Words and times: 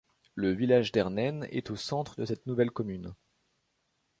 Le 0.33 0.49
village 0.51 0.91
d'Ernen 0.91 1.47
est 1.51 1.69
au 1.69 1.75
centre 1.75 2.19
de 2.19 2.25
cette 2.25 2.47
nouvelle 2.47 2.71
commune. 2.71 3.13